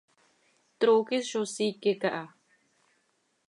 Trooqui 0.79 1.17
zo 1.29 1.41
siique 1.53 1.91
caha. 2.01 2.23